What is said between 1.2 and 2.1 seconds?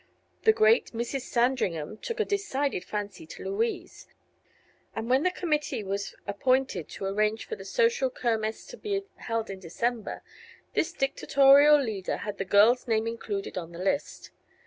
Sandringham